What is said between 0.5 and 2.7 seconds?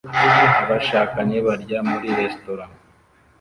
Abashakanye barya muri resitora